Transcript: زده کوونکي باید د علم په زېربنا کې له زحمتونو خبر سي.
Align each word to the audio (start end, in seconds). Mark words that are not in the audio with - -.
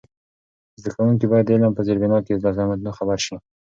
زده 0.79 0.89
کوونکي 0.95 1.25
باید 1.31 1.45
د 1.47 1.49
علم 1.55 1.71
په 1.75 1.81
زېربنا 1.87 2.17
کې 2.25 2.41
له 2.43 2.49
زحمتونو 2.57 2.91
خبر 2.97 3.17
سي. 3.27 3.35